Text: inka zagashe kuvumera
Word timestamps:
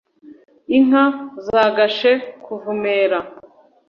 inka 0.77 1.05
zagashe 1.45 2.11
kuvumera 2.43 3.19